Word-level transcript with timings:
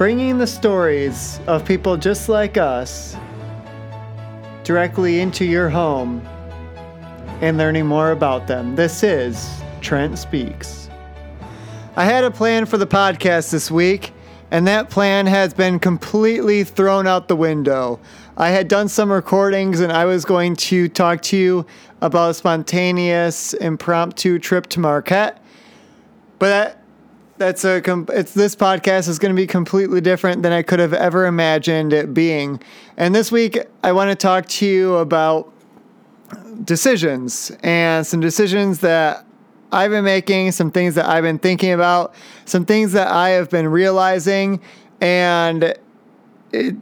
bringing 0.00 0.38
the 0.38 0.46
stories 0.46 1.38
of 1.46 1.62
people 1.62 1.94
just 1.94 2.30
like 2.30 2.56
us 2.56 3.18
directly 4.64 5.20
into 5.20 5.44
your 5.44 5.68
home 5.68 6.26
and 7.42 7.58
learning 7.58 7.84
more 7.84 8.10
about 8.12 8.46
them. 8.46 8.74
This 8.74 9.02
is 9.02 9.60
Trent 9.82 10.18
Speaks. 10.18 10.88
I 11.96 12.06
had 12.06 12.24
a 12.24 12.30
plan 12.30 12.64
for 12.64 12.78
the 12.78 12.86
podcast 12.86 13.50
this 13.50 13.70
week, 13.70 14.14
and 14.50 14.66
that 14.66 14.88
plan 14.88 15.26
has 15.26 15.52
been 15.52 15.78
completely 15.78 16.64
thrown 16.64 17.06
out 17.06 17.28
the 17.28 17.36
window. 17.36 18.00
I 18.38 18.48
had 18.48 18.68
done 18.68 18.88
some 18.88 19.12
recordings, 19.12 19.80
and 19.80 19.92
I 19.92 20.06
was 20.06 20.24
going 20.24 20.56
to 20.56 20.88
talk 20.88 21.20
to 21.24 21.36
you 21.36 21.66
about 22.00 22.30
a 22.30 22.34
spontaneous, 22.34 23.52
impromptu 23.52 24.38
trip 24.38 24.66
to 24.68 24.80
Marquette. 24.80 25.42
But 26.38 26.48
that, 26.48 26.79
that's 27.40 27.64
a 27.64 27.76
it's 28.10 28.34
this 28.34 28.54
podcast 28.54 29.08
is 29.08 29.18
going 29.18 29.34
to 29.34 29.36
be 29.36 29.46
completely 29.46 30.02
different 30.02 30.42
than 30.42 30.52
I 30.52 30.60
could 30.60 30.78
have 30.78 30.92
ever 30.92 31.24
imagined 31.24 31.94
it 31.94 32.12
being. 32.12 32.60
And 32.98 33.14
this 33.14 33.32
week 33.32 33.58
I 33.82 33.92
want 33.92 34.10
to 34.10 34.14
talk 34.14 34.46
to 34.46 34.66
you 34.66 34.96
about 34.96 35.50
decisions 36.64 37.50
and 37.62 38.06
some 38.06 38.20
decisions 38.20 38.80
that 38.80 39.24
I've 39.72 39.90
been 39.90 40.04
making, 40.04 40.52
some 40.52 40.70
things 40.70 40.94
that 40.96 41.06
I've 41.06 41.22
been 41.22 41.38
thinking 41.38 41.72
about, 41.72 42.14
some 42.44 42.66
things 42.66 42.92
that 42.92 43.08
I 43.08 43.30
have 43.30 43.48
been 43.48 43.68
realizing 43.68 44.60
and 45.00 45.74
it, 46.52 46.76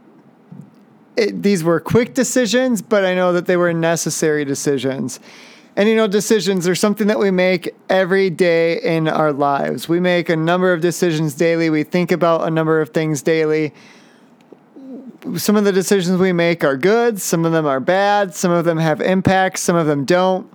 it, 1.15 1.41
these 1.41 1.63
were 1.63 1.79
quick 1.79 2.13
decisions, 2.13 2.81
but 2.81 3.05
I 3.05 3.15
know 3.15 3.31
that 3.31 3.45
they 3.45 3.55
were 3.55 3.71
necessary 3.71 4.43
decisions. 4.43 5.21
And 5.79 5.87
you 5.87 5.95
know, 5.95 6.07
decisions 6.07 6.67
are 6.67 6.75
something 6.75 7.07
that 7.07 7.19
we 7.19 7.31
make 7.31 7.73
every 7.87 8.29
day 8.29 8.81
in 8.81 9.07
our 9.07 9.31
lives. 9.31 9.87
We 9.87 10.01
make 10.01 10.27
a 10.27 10.35
number 10.35 10.73
of 10.73 10.81
decisions 10.81 11.35
daily. 11.35 11.69
We 11.69 11.83
think 11.83 12.11
about 12.11 12.45
a 12.45 12.49
number 12.49 12.81
of 12.81 12.89
things 12.89 13.21
daily. 13.21 13.73
Some 15.37 15.55
of 15.55 15.63
the 15.63 15.71
decisions 15.71 16.19
we 16.19 16.33
make 16.33 16.65
are 16.65 16.75
good, 16.75 17.21
some 17.21 17.45
of 17.45 17.53
them 17.53 17.65
are 17.65 17.79
bad, 17.79 18.35
some 18.35 18.51
of 18.51 18.65
them 18.65 18.77
have 18.77 18.99
impacts, 18.99 19.61
some 19.61 19.77
of 19.77 19.87
them 19.87 20.03
don't. 20.03 20.51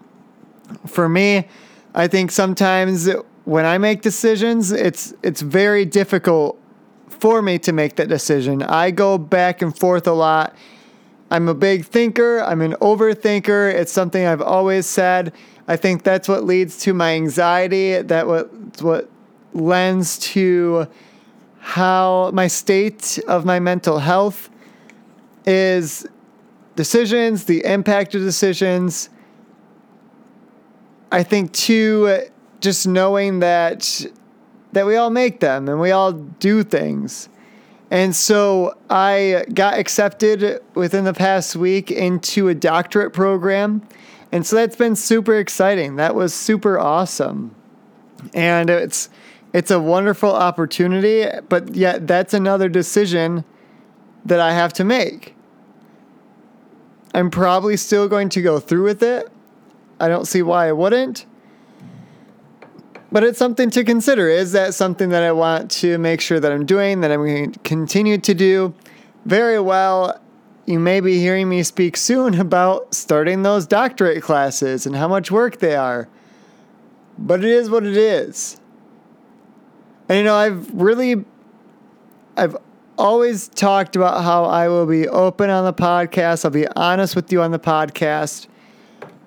For 0.87 1.09
me, 1.09 1.49
I 1.95 2.07
think 2.07 2.31
sometimes 2.31 3.09
when 3.47 3.65
I 3.65 3.79
make 3.79 4.03
decisions, 4.03 4.73
it's 4.73 5.15
it's 5.23 5.41
very 5.41 5.87
difficult 5.87 6.61
for 7.09 7.41
me 7.41 7.59
to 7.61 7.73
make 7.73 7.97
that 7.97 8.09
decision. 8.09 8.63
I 8.63 8.91
go 8.91 9.17
back 9.17 9.63
and 9.63 9.75
forth 9.75 10.07
a 10.07 10.13
lot 10.13 10.55
I'm 11.35 11.49
a 11.49 11.55
big 11.55 11.85
thinker, 11.85 12.45
I'm 12.45 12.61
an 12.61 12.75
overthinker. 12.75 13.75
It's 13.75 13.91
something 13.91 14.25
I've 14.25 14.41
always 14.41 14.87
said. 14.87 15.33
I 15.67 15.75
think 15.77 16.05
that's 16.05 16.29
what 16.29 16.45
leads 16.45 16.79
to 16.83 16.95
my 16.95 17.15
anxiety, 17.15 18.01
that 18.01 18.29
what 18.29 18.53
what 18.81 19.11
lends 19.53 20.17
to 20.35 20.87
how 21.59 22.31
my 22.33 22.47
state 22.47 23.19
of 23.27 23.45
my 23.45 23.59
mental 23.59 23.99
health 23.99 24.49
is 25.45 26.07
decisions, 26.77 27.47
the 27.47 27.65
impact 27.65 28.15
of 28.15 28.23
decisions. 28.23 29.11
I 31.11 31.25
think 31.25 31.53
too 31.53 32.29
just 32.61 32.87
knowing 32.87 33.41
that 33.41 34.07
that 34.71 34.87
we 34.87 34.95
all 34.95 35.11
make 35.11 35.41
them 35.41 35.69
and 35.69 35.81
we 35.81 35.91
all 35.91 36.13
do 36.13 36.63
things. 36.63 37.29
And 37.91 38.15
so 38.15 38.77
I 38.91 39.45
got 39.53 39.79
accepted 39.79 40.63
within 40.75 41.05
the 41.05 41.13
past 41.13 41.55
week 41.55 41.91
into 41.91 42.49
a 42.49 42.55
doctorate 42.55 43.13
program. 43.13 43.87
And 44.33 44.47
so 44.47 44.57
that's 44.57 44.77
been 44.77 44.97
super 44.97 45.37
exciting. 45.37 45.97
That 45.97 46.15
was 46.15 46.35
super 46.35 46.79
awesome. 46.79 47.55
And 48.33 48.71
it's 48.71 49.11
it's 49.53 49.71
a 49.71 49.79
wonderful 49.79 50.33
opportunity, 50.33 51.27
but 51.49 51.77
yet 51.77 52.09
that's 52.09 52.35
another 52.35 52.69
decision 52.69 53.45
that 54.25 54.41
I 54.41 54.53
have 54.53 54.73
to 54.73 54.85
make. 54.85 55.37
I'm 57.15 57.31
probably 57.31 57.77
still 57.77 58.09
going 58.09 58.31
to 58.31 58.43
go 58.43 58.59
through 58.59 58.83
with 58.83 59.03
it. 59.03 59.29
I 60.01 60.09
don't 60.09 60.27
see 60.27 60.43
why 60.43 60.69
I 60.69 60.73
wouldn't 60.73 61.27
but 63.15 63.23
it's 63.23 63.39
something 63.39 63.71
to 63.71 63.85
consider. 63.85 64.29
Is 64.29 64.51
that 64.53 64.75
something 64.75 65.11
that 65.11 65.23
I 65.23 65.31
want 65.31 65.71
to 65.71 65.99
make 65.99 66.21
sure 66.21 66.41
that 66.41 66.51
I'm 66.51 66.67
doing, 66.67 67.01
that 67.03 67.13
I'm 67.13 67.25
going 67.25 67.53
to 67.53 67.59
continue 67.61 68.19
to 68.19 68.35
do? 68.35 68.75
Very 69.25 69.61
well. 69.61 70.21
You 70.67 70.81
may 70.81 70.99
be 70.99 71.21
hearing 71.21 71.49
me 71.49 71.63
speak 71.63 71.97
soon 71.97 72.35
about 72.41 72.93
starting 72.93 73.45
those 73.45 73.69
doctorate 73.69 74.21
classes 74.21 74.85
and 74.85 74.97
how 74.97 75.07
much 75.07 75.31
work 75.31 75.61
they 75.61 75.77
are. 75.77 76.09
But 77.17 77.45
it 77.45 77.51
is 77.51 77.71
what 77.71 77.85
it 77.85 77.97
is. 77.97 78.61
And 80.09 80.19
you 80.19 80.25
know, 80.25 80.35
I've 80.35 80.69
really, 80.75 81.25
I've 82.37 82.57
always 82.99 83.47
talked 83.47 83.95
about 83.95 84.25
how 84.25 84.45
I 84.47 84.67
will 84.67 84.87
be 84.87 85.07
open 85.07 85.51
on 85.51 85.65
the 85.65 85.73
podcast. 85.73 86.45
I'll 86.45 86.51
be 86.51 86.67
honest 86.75 87.15
with 87.15 87.31
you 87.31 87.43
on 87.43 87.53
the 87.53 87.61
podcast. 87.61 88.49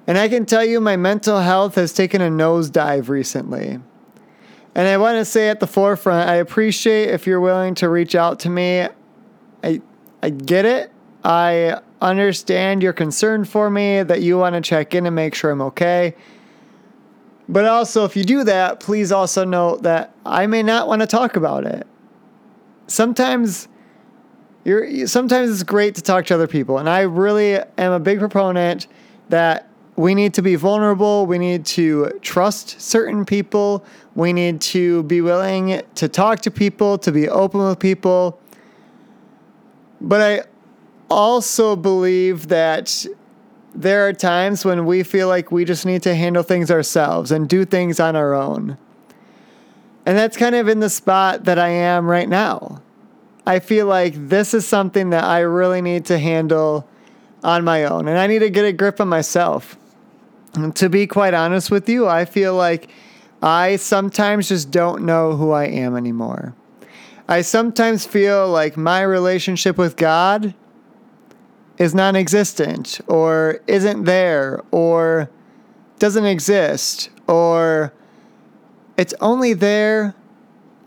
And 0.08 0.18
I 0.18 0.30
can 0.30 0.46
tell 0.46 0.64
you 0.64 0.80
my 0.80 0.96
mental 0.96 1.42
health 1.42 1.76
has 1.76 1.92
taken 1.92 2.22
a 2.22 2.30
nosedive 2.30 3.10
recently. 3.10 3.80
And 4.74 4.88
I 4.88 4.98
want 4.98 5.18
to 5.18 5.26
say 5.26 5.50
at 5.50 5.60
the 5.60 5.68
forefront, 5.68 6.30
I 6.30 6.36
appreciate 6.36 7.10
if 7.10 7.28
you're 7.28 7.42
willing 7.42 7.76
to 7.76 7.90
reach 7.90 8.16
out 8.16 8.40
to 8.42 8.50
me. 8.50 8.88
I 9.64 9.82
I 10.24 10.30
get 10.30 10.66
it. 10.66 10.92
I 11.24 11.82
understand 12.02 12.82
your 12.82 12.94
concern 12.94 13.44
for 13.44 13.70
me 13.70 14.04
that 14.04 14.22
you 14.22 14.38
want 14.38 14.56
to 14.56 14.62
check 14.62 14.96
in 14.96 15.06
and 15.06 15.16
make 15.16 15.36
sure 15.36 15.52
I'm 15.52 15.62
okay. 15.62 16.16
But 17.50 17.66
also 17.66 18.06
if 18.06 18.16
you 18.16 18.24
do 18.24 18.44
that, 18.44 18.80
please 18.80 19.12
also 19.12 19.44
note 19.44 19.84
that 19.84 20.14
I 20.26 20.48
may 20.48 20.64
not 20.64 20.88
want 20.88 21.02
to 21.02 21.08
talk 21.08 21.36
about 21.36 21.66
it. 21.66 21.86
Sometimes 22.88 23.68
you're 24.64 25.08
sometimes 25.08 25.50
it's 25.50 25.64
great 25.64 25.96
to 25.96 26.02
talk 26.02 26.26
to 26.28 26.36
other 26.36 26.48
people 26.48 26.78
and 26.78 26.90
I 26.90 27.02
really 27.02 27.56
am 27.78 27.92
a 27.92 28.00
big 28.00 28.20
proponent 28.20 28.88
that 29.30 29.68
we 29.98 30.14
need 30.14 30.36
to 30.36 30.44
be 30.44 30.56
vulnerable. 30.56 31.26
We 31.26 31.40
need 31.40 31.66
to 31.66 32.12
trust 32.22 32.80
certain 32.80 33.26
people. 33.26 33.84
We 34.14 34.32
need 34.32 34.62
to 34.62 35.04
be 35.04 35.22
willing 35.22 35.82
to 35.96 36.08
talk 36.08 36.42
to 36.42 36.52
people, 36.52 37.00
to 37.00 37.12
be 37.12 37.28
open 37.28 37.62
with 37.62 37.80
people. 37.80 38.40
But 40.00 40.22
I 40.22 40.44
also 41.10 41.76
believe 41.76 42.48
that 42.50 43.08
there 43.74 44.08
are 44.08 44.14
times 44.14 44.64
when 44.64 44.86
we 44.86 45.02
feel 45.02 45.28
like 45.28 45.52
we 45.52 45.66
just 45.66 45.84
need 45.84 46.04
to 46.04 46.14
handle 46.14 46.44
things 46.44 46.70
ourselves 46.70 47.32
and 47.32 47.50
do 47.50 47.66
things 47.66 48.00
on 48.00 48.16
our 48.16 48.36
own. 48.36 48.78
And 50.06 50.16
that's 50.16 50.38
kind 50.38 50.54
of 50.54 50.68
in 50.68 50.80
the 50.80 50.92
spot 50.92 51.46
that 51.46 51.58
I 51.58 51.70
am 51.70 52.06
right 52.08 52.30
now. 52.30 52.84
I 53.48 53.60
feel 53.60 53.88
like 53.88 54.14
this 54.30 54.54
is 54.54 54.68
something 54.68 55.10
that 55.10 55.24
I 55.24 55.40
really 55.40 55.82
need 55.82 56.06
to 56.06 56.20
handle 56.20 56.88
on 57.44 57.64
my 57.64 57.86
own, 57.86 58.08
and 58.08 58.18
I 58.18 58.28
need 58.28 58.40
to 58.40 58.50
get 58.50 58.66
a 58.66 58.74
grip 58.74 59.00
on 59.00 59.08
myself 59.08 59.78
to 60.76 60.90
be 60.90 61.08
quite 61.08 61.34
honest 61.34 61.72
with 61.72 61.88
you, 61.90 62.08
I 62.08 62.26
feel 62.26 62.56
like 62.56 62.90
I 63.42 63.76
sometimes 63.76 64.50
just 64.50 64.72
don't 64.72 65.04
know 65.04 65.36
who 65.36 65.52
I 65.52 65.66
am 65.66 65.96
anymore. 65.96 66.56
I 67.28 67.42
sometimes 67.42 68.06
feel 68.06 68.50
like 68.50 68.78
my 68.78 69.02
relationship 69.02 69.78
with 69.78 69.98
God 69.98 70.54
is 71.78 71.94
non 71.94 72.16
existent 72.16 73.00
or 73.08 73.60
isn't 73.68 74.06
there 74.06 74.64
or 74.72 75.30
doesn't 76.00 76.26
exist 76.26 77.10
or 77.28 77.94
it's 78.98 79.14
only 79.22 79.54
there 79.54 80.16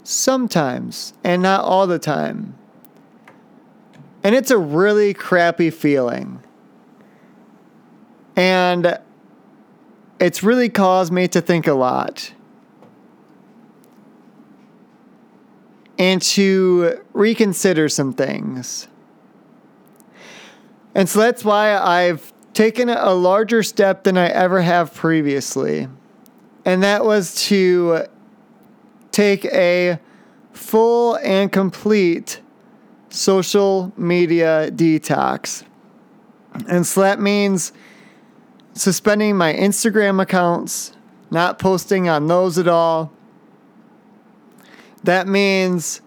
sometimes 0.02 1.12
and 1.22 1.42
not 1.42 1.64
all 1.64 1.86
the 1.86 1.98
time. 1.98 2.56
And 4.22 4.34
it's 4.34 4.50
a 4.50 4.58
really 4.58 5.14
crappy 5.14 5.70
feeling. 5.70 6.42
And 8.34 8.98
it's 10.20 10.42
really 10.42 10.68
caused 10.68 11.12
me 11.12 11.26
to 11.28 11.40
think 11.40 11.66
a 11.66 11.72
lot 11.72 12.32
and 15.98 16.20
to 16.22 17.02
reconsider 17.12 17.88
some 17.88 18.12
things. 18.12 18.86
And 20.94 21.08
so 21.08 21.18
that's 21.20 21.44
why 21.44 21.76
I've 21.76 22.32
taken 22.52 22.88
a 22.88 23.12
larger 23.12 23.62
step 23.62 24.04
than 24.04 24.18
I 24.18 24.28
ever 24.28 24.60
have 24.60 24.94
previously. 24.94 25.88
And 26.64 26.82
that 26.82 27.04
was 27.04 27.34
to 27.46 28.06
take 29.12 29.44
a 29.46 29.98
full 30.52 31.16
and 31.16 31.50
complete 31.50 32.40
social 33.08 33.92
media 33.96 34.70
detox. 34.70 35.64
And 36.68 36.86
so 36.86 37.00
that 37.00 37.20
means 37.20 37.72
suspending 38.80 39.36
my 39.36 39.52
Instagram 39.52 40.22
accounts, 40.22 40.92
not 41.30 41.58
posting 41.58 42.08
on 42.08 42.28
those 42.28 42.56
at 42.56 42.66
all. 42.66 43.12
That 45.04 45.28
means 45.28 46.00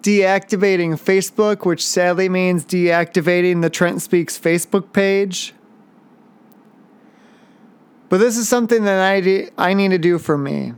deactivating 0.00 0.92
Facebook, 0.92 1.66
which 1.66 1.86
sadly 1.86 2.30
means 2.30 2.64
deactivating 2.64 3.60
the 3.60 3.68
Trent 3.68 4.00
Speaks 4.00 4.38
Facebook 4.38 4.92
page. 4.92 5.52
But 8.08 8.18
this 8.18 8.38
is 8.38 8.48
something 8.48 8.84
that 8.84 9.00
I, 9.00 9.20
de- 9.20 9.50
I 9.58 9.74
need 9.74 9.90
to 9.90 9.98
do 9.98 10.18
for 10.18 10.38
me. 10.38 10.72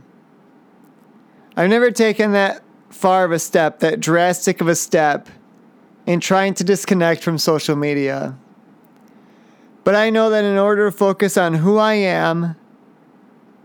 I've 1.55 1.69
never 1.69 1.91
taken 1.91 2.33
that 2.33 2.61
far 2.89 3.23
of 3.23 3.31
a 3.31 3.39
step, 3.39 3.79
that 3.79 4.01
drastic 4.01 4.59
of 4.59 4.67
a 4.67 4.75
step 4.75 5.29
in 6.05 6.19
trying 6.19 6.53
to 6.55 6.63
disconnect 6.65 7.23
from 7.23 7.37
social 7.37 7.75
media. 7.75 8.37
But 9.87 9.95
I 9.95 10.09
know 10.09 10.29
that 10.31 10.43
in 10.43 10.57
order 10.57 10.91
to 10.91 10.91
focus 10.91 11.37
on 11.37 11.53
who 11.53 11.77
I 11.77 11.93
am, 11.93 12.57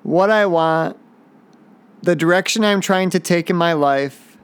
what 0.04 0.30
I 0.30 0.46
want, 0.46 0.96
the 2.00 2.14
direction 2.14 2.64
I'm 2.64 2.80
trying 2.80 3.10
to 3.10 3.18
take 3.18 3.50
in 3.50 3.56
my 3.56 3.72
life, 3.72 4.38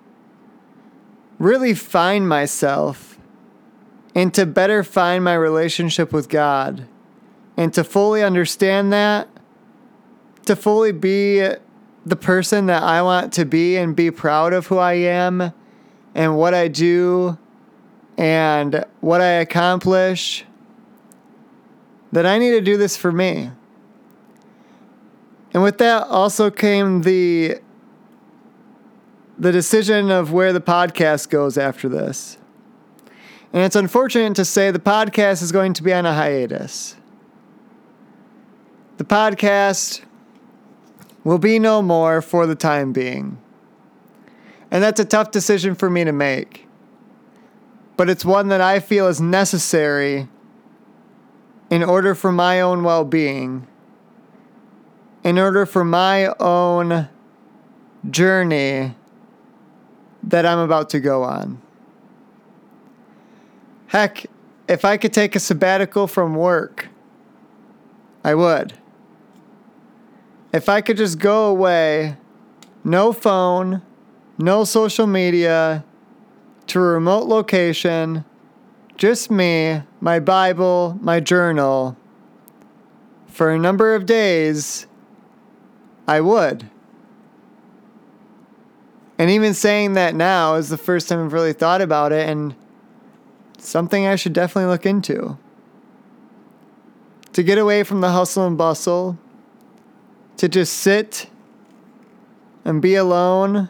really 1.38 1.74
find 1.74 2.28
myself, 2.28 3.16
and 4.12 4.34
to 4.34 4.44
better 4.44 4.82
find 4.82 5.22
my 5.22 5.34
relationship 5.34 6.12
with 6.12 6.28
God, 6.28 6.88
and 7.56 7.72
to 7.74 7.84
fully 7.84 8.24
understand 8.24 8.92
that, 8.92 9.28
to 10.46 10.56
fully 10.56 10.90
be 10.90 11.48
the 12.04 12.16
person 12.16 12.66
that 12.66 12.82
I 12.82 13.02
want 13.02 13.32
to 13.34 13.44
be 13.44 13.76
and 13.76 13.94
be 13.94 14.10
proud 14.10 14.52
of 14.52 14.66
who 14.66 14.78
I 14.78 14.94
am 14.94 15.52
and 16.12 16.36
what 16.36 16.54
I 16.54 16.66
do 16.66 17.38
and 18.16 18.84
what 19.00 19.20
I 19.20 19.34
accomplish, 19.34 20.44
that 22.12 22.26
I 22.26 22.38
need 22.38 22.50
to 22.52 22.60
do 22.60 22.76
this 22.76 22.96
for 22.96 23.12
me. 23.12 23.50
And 25.52 25.62
with 25.62 25.78
that 25.78 26.06
also 26.08 26.50
came 26.50 27.02
the 27.02 27.60
the 29.38 29.52
decision 29.52 30.10
of 30.10 30.32
where 30.32 30.52
the 30.52 30.60
podcast 30.60 31.30
goes 31.30 31.56
after 31.56 31.88
this. 31.88 32.38
And 33.52 33.62
it's 33.62 33.76
unfortunate 33.76 34.34
to 34.36 34.44
say 34.44 34.70
the 34.72 34.80
podcast 34.80 35.42
is 35.42 35.52
going 35.52 35.74
to 35.74 35.82
be 35.82 35.92
on 35.92 36.04
a 36.04 36.12
hiatus. 36.12 36.96
The 38.96 39.04
podcast 39.04 40.02
will 41.22 41.38
be 41.38 41.60
no 41.60 41.82
more 41.82 42.20
for 42.20 42.46
the 42.46 42.56
time 42.56 42.92
being. 42.92 43.38
And 44.70 44.82
that's 44.82 45.00
a 45.00 45.04
tough 45.04 45.30
decision 45.30 45.76
for 45.76 45.88
me 45.88 46.04
to 46.04 46.12
make. 46.12 46.66
But 47.96 48.10
it's 48.10 48.24
one 48.24 48.48
that 48.48 48.60
I 48.60 48.80
feel 48.80 49.06
is 49.06 49.20
necessary 49.20 50.28
in 51.70 51.82
order 51.82 52.14
for 52.14 52.32
my 52.32 52.60
own 52.60 52.82
well 52.82 53.04
being, 53.04 53.66
in 55.22 55.38
order 55.38 55.66
for 55.66 55.84
my 55.84 56.32
own 56.40 57.08
journey 58.10 58.94
that 60.22 60.46
I'm 60.46 60.58
about 60.58 60.90
to 60.90 61.00
go 61.00 61.22
on. 61.22 61.60
Heck, 63.88 64.26
if 64.68 64.84
I 64.84 64.96
could 64.96 65.12
take 65.12 65.34
a 65.34 65.40
sabbatical 65.40 66.06
from 66.06 66.34
work, 66.34 66.88
I 68.22 68.34
would. 68.34 68.74
If 70.52 70.68
I 70.68 70.80
could 70.80 70.96
just 70.96 71.18
go 71.18 71.46
away, 71.46 72.16
no 72.84 73.12
phone, 73.12 73.82
no 74.38 74.64
social 74.64 75.06
media, 75.06 75.84
to 76.66 76.78
a 76.78 76.82
remote 76.82 77.26
location, 77.26 78.24
just 78.98 79.30
me, 79.30 79.82
my 80.00 80.18
Bible, 80.18 80.98
my 81.00 81.20
journal, 81.20 81.96
for 83.28 83.50
a 83.50 83.58
number 83.58 83.94
of 83.94 84.06
days, 84.06 84.86
I 86.08 86.20
would. 86.20 86.68
And 89.16 89.30
even 89.30 89.54
saying 89.54 89.92
that 89.94 90.16
now 90.16 90.56
is 90.56 90.68
the 90.68 90.76
first 90.76 91.08
time 91.08 91.24
I've 91.24 91.32
really 91.32 91.52
thought 91.52 91.80
about 91.80 92.12
it 92.12 92.28
and 92.28 92.56
something 93.58 94.06
I 94.06 94.16
should 94.16 94.32
definitely 94.32 94.70
look 94.70 94.84
into. 94.84 95.38
To 97.34 97.42
get 97.44 97.56
away 97.56 97.84
from 97.84 98.00
the 98.00 98.10
hustle 98.10 98.46
and 98.46 98.58
bustle, 98.58 99.16
to 100.38 100.48
just 100.48 100.72
sit 100.72 101.28
and 102.64 102.82
be 102.82 102.96
alone 102.96 103.68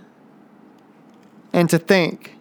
and 1.53 1.69
to 1.69 1.79
think, 1.79 2.38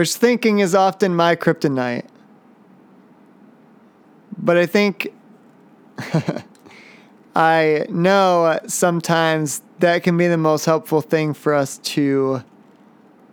which 0.00 0.14
thinking 0.14 0.60
is 0.60 0.74
often 0.74 1.14
my 1.14 1.36
kryptonite. 1.36 2.06
But 4.38 4.56
I 4.56 4.64
think 4.64 5.12
I 7.36 7.84
know 7.90 8.58
sometimes 8.66 9.60
that 9.80 10.02
can 10.02 10.16
be 10.16 10.26
the 10.26 10.38
most 10.38 10.64
helpful 10.64 11.02
thing 11.02 11.34
for 11.34 11.52
us 11.52 11.76
to 11.92 12.42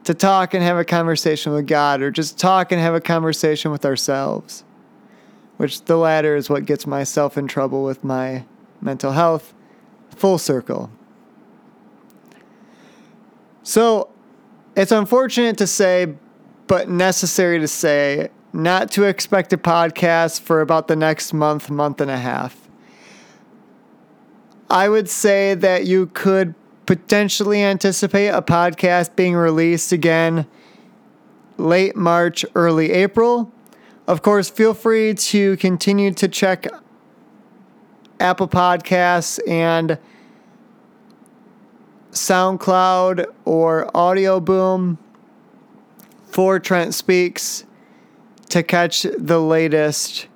to 0.04 0.14
talk 0.14 0.54
and 0.54 0.62
have 0.62 0.76
a 0.76 0.84
conversation 0.84 1.54
with 1.54 1.68
God 1.68 2.02
or 2.02 2.12
just 2.12 2.38
talk 2.38 2.74
and 2.74 2.82
have 2.82 2.94
a 2.94 3.00
conversation 3.00 3.72
with 3.72 3.86
ourselves. 3.86 4.66
Which 5.56 5.86
the 5.86 5.96
latter 5.96 6.36
is 6.36 6.50
what 6.50 6.66
gets 6.66 6.86
myself 6.86 7.38
in 7.38 7.48
trouble 7.48 7.86
with 7.86 8.04
my 8.04 8.44
mental 8.82 9.14
health. 9.14 9.54
Full 10.18 10.38
circle. 10.38 10.92
So, 13.64 14.10
it's 14.76 14.92
unfortunate 14.92 15.58
to 15.60 15.66
say, 15.68 16.18
but 16.68 16.90
necessary 16.90 17.60
to 17.60 17.68
say, 17.68 18.30
not 18.54 18.92
to 18.92 19.04
expect 19.04 19.54
a 19.54 19.58
podcast 19.58 20.42
for 20.42 20.62
about 20.62 20.88
the 20.88 20.96
next 20.96 21.34
month, 21.34 21.70
month 21.70 22.02
and 22.02 22.12
a 22.12 22.18
half. 22.18 22.68
I 24.70 24.90
would 24.90 25.10
say 25.10 25.54
that 25.54 25.86
you 25.86 26.08
could 26.08 26.54
potentially 26.86 27.64
anticipate 27.64 28.30
a 28.30 28.42
podcast 28.42 29.16
being 29.16 29.36
released 29.36 29.92
again 29.92 30.48
late 31.58 31.96
March, 31.96 32.46
early 32.56 32.92
April. 32.92 33.52
Of 34.08 34.22
course, 34.22 34.50
feel 34.50 34.74
free 34.74 35.14
to 35.14 35.58
continue 35.58 36.12
to 36.14 36.28
check 36.28 36.68
Apple 38.20 38.48
Podcasts 38.48 39.40
and 39.48 39.98
SoundCloud 42.12 43.26
or 43.46 43.90
Audio 43.96 44.40
Boom 44.40 44.98
for 46.38 46.60
Trent 46.60 46.94
Speaks 46.94 47.66
to 48.50 48.62
catch 48.62 49.08
the 49.18 49.40
latest 49.42 50.28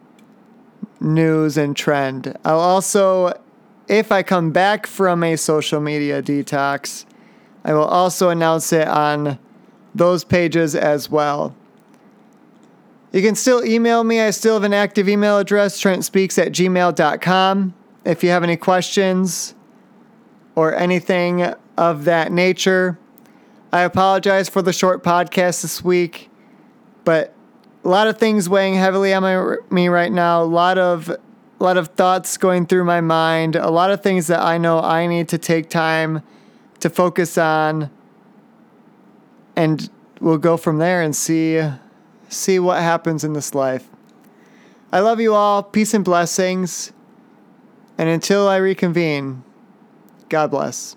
news 0.99 1.57
and 1.57 1.77
trend. 1.77 2.35
I'll 2.43 2.59
also 2.59 3.39
if 3.87 4.11
I 4.11 4.23
come 4.23 4.49
back 4.49 4.87
from 4.87 5.23
a 5.23 5.35
social 5.35 5.79
media 5.79 6.23
detox, 6.23 7.05
I 7.63 7.73
will 7.73 7.85
also 7.85 8.29
announce 8.29 8.73
it 8.73 8.87
on 8.87 9.37
those 9.93 10.23
pages 10.23 10.73
as 10.73 11.07
well. 11.07 11.55
You 13.11 13.21
can 13.21 13.35
still 13.35 13.63
email 13.63 14.03
me. 14.03 14.21
I 14.21 14.31
still 14.31 14.55
have 14.55 14.63
an 14.63 14.73
active 14.73 15.07
email 15.07 15.37
address, 15.37 15.79
trentspeaks 15.79 16.43
at 16.43 16.51
gmail.com. 16.51 17.75
If 18.05 18.23
you 18.23 18.31
have 18.31 18.43
any 18.43 18.57
questions 18.57 19.53
or 20.55 20.73
anything 20.73 21.53
of 21.77 22.05
that 22.05 22.31
nature, 22.31 22.97
I 23.71 23.81
apologize 23.81 24.49
for 24.49 24.61
the 24.61 24.73
short 24.73 25.03
podcast 25.03 25.61
this 25.61 25.83
week, 25.83 26.29
but 27.05 27.33
a 27.83 27.87
lot 27.87 28.07
of 28.07 28.17
things 28.17 28.49
weighing 28.49 28.75
heavily 28.75 29.13
on 29.13 29.23
my, 29.23 29.55
me 29.69 29.87
right 29.87 30.11
now. 30.11 30.43
A 30.43 30.45
lot 30.45 30.77
of 30.77 31.09
a 31.09 31.63
lot 31.63 31.77
of 31.77 31.89
thoughts 31.89 32.37
going 32.37 32.65
through 32.65 32.83
my 32.83 33.01
mind, 33.01 33.55
a 33.55 33.69
lot 33.69 33.91
of 33.91 34.01
things 34.01 34.27
that 34.27 34.41
I 34.41 34.57
know 34.57 34.79
I 34.79 35.05
need 35.05 35.29
to 35.29 35.37
take 35.37 35.69
time 35.69 36.23
to 36.79 36.89
focus 36.89 37.37
on 37.37 37.91
and 39.55 39.89
we'll 40.19 40.39
go 40.39 40.57
from 40.57 40.79
there 40.79 41.01
and 41.01 41.15
see 41.15 41.61
see 42.29 42.59
what 42.59 42.81
happens 42.81 43.23
in 43.23 43.33
this 43.33 43.53
life. 43.53 43.87
I 44.91 44.99
love 44.99 45.19
you 45.19 45.33
all. 45.33 45.63
Peace 45.63 45.93
and 45.93 46.03
blessings. 46.03 46.91
And 47.97 48.09
until 48.09 48.47
I 48.47 48.57
reconvene, 48.57 49.43
God 50.29 50.51
bless. 50.51 50.95